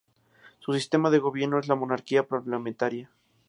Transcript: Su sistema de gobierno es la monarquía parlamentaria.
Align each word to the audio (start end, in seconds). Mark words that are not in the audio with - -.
Su 0.57 0.73
sistema 0.73 1.11
de 1.11 1.19
gobierno 1.19 1.59
es 1.59 1.67
la 1.67 1.75
monarquía 1.75 2.23
parlamentaria. 2.27 3.11